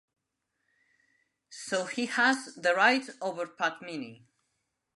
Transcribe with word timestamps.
So 1.51 1.85
he 1.85 2.07
has 2.07 2.55
the 2.55 2.73
right 2.73 3.07
over 3.21 3.45
Padmini. 3.45 4.23